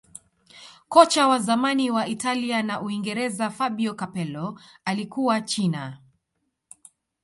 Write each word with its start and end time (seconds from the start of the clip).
kocha 0.89 1.27
wa 1.27 1.39
zamani 1.39 1.91
wa 1.91 2.07
italia 2.07 2.63
na 2.63 2.81
uingereza 2.81 3.49
fabio 3.49 3.93
capello 3.93 4.59
alikuwa 4.85 5.41
china 5.41 6.01